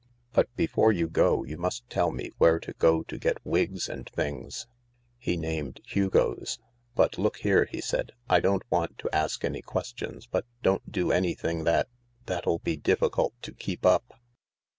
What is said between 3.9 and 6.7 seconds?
things." He named Hugo's."